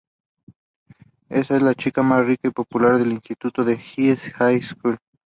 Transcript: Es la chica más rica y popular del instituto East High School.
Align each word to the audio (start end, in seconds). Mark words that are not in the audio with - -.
Es 1.29 1.51
la 1.51 1.75
chica 1.75 2.01
más 2.01 2.25
rica 2.25 2.47
y 2.47 2.51
popular 2.51 2.97
del 2.97 3.11
instituto 3.11 3.63
East 3.69 4.23
High 4.33 4.59
School. 4.63 4.97